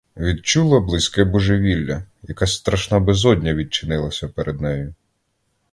Відчула 0.17 0.79
близьке 0.79 1.23
божевілля; 1.23 2.03
якась 2.23 2.55
страшна 2.55 2.99
безодня 2.99 3.53
відчинилася 3.53 4.27
перед 4.27 4.61
нею. 4.61 4.93